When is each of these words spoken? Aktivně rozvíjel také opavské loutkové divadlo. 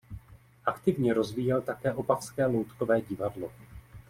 Aktivně 0.65 1.13
rozvíjel 1.13 1.61
také 1.61 1.93
opavské 1.93 2.45
loutkové 2.45 3.01
divadlo. 3.01 3.51